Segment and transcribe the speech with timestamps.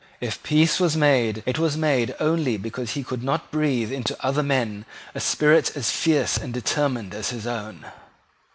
[0.19, 4.41] If peace was made, it was made only because he could not breathe into other
[4.41, 7.85] men a spirit as fierce and determined as his own.